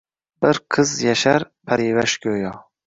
Bir 0.45 0.59
qiz 0.77 0.95
yashar, 1.09 1.47
parivash 1.71 2.21
goʼyo 2.27 2.59